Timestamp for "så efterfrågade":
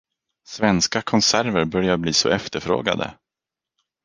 2.13-3.17